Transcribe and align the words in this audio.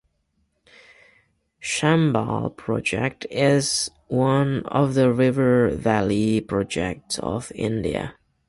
Chambal 1.61 2.57
Project 2.57 3.27
is 3.29 3.91
one 4.07 4.65
of 4.65 4.95
the 4.95 5.13
river 5.13 5.69
valley 5.69 6.41
projects 6.41 7.19
of 7.19 7.51
India. 7.53 8.15